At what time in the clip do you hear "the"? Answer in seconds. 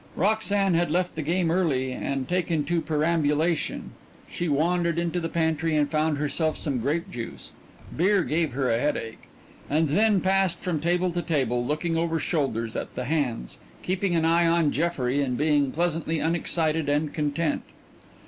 1.13-1.21, 5.19-5.29, 12.95-13.05